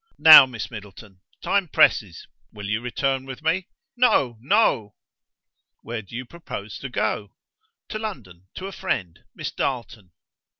[0.17, 4.35] Now, Miss Middleton, time presses: will you return with me?" "No!
[4.41, 4.95] no!"
[5.83, 7.35] "Where do you propose to go?"
[7.89, 10.11] "To London; to a friend Miss Darleton."